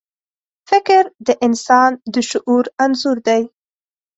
[0.69, 3.41] فکر د انسان د شعور انځور دی.